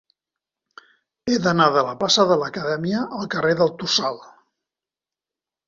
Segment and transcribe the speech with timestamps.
[1.29, 4.21] He d'anar de la plaça de l'Acadèmia al carrer del Tossal.